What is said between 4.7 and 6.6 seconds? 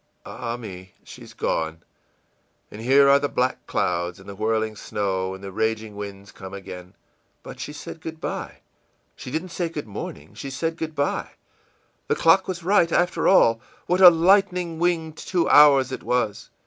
snow and the raging winds come